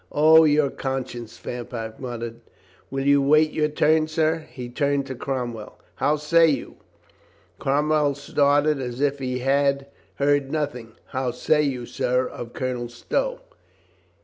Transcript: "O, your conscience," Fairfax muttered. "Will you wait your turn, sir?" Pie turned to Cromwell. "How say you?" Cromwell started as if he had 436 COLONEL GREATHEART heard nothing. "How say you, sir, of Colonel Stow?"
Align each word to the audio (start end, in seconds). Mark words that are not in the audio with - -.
"O, 0.11 0.45
your 0.45 0.71
conscience," 0.71 1.37
Fairfax 1.37 1.99
muttered. 1.99 2.41
"Will 2.89 3.05
you 3.05 3.21
wait 3.21 3.51
your 3.51 3.67
turn, 3.67 4.07
sir?" 4.07 4.47
Pie 4.55 4.71
turned 4.73 5.05
to 5.05 5.13
Cromwell. 5.13 5.77
"How 5.97 6.15
say 6.15 6.47
you?" 6.47 6.77
Cromwell 7.59 8.15
started 8.15 8.79
as 8.81 8.99
if 8.99 9.19
he 9.19 9.37
had 9.37 9.85
436 10.17 10.17
COLONEL 10.17 10.25
GREATHEART 10.25 10.43
heard 10.43 10.51
nothing. 10.51 10.95
"How 11.11 11.29
say 11.29 11.61
you, 11.61 11.85
sir, 11.85 12.25
of 12.25 12.53
Colonel 12.53 12.89
Stow?" 12.89 13.41